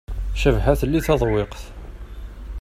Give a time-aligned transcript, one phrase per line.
[0.41, 1.61] Cabḥa telli taḍwiqt.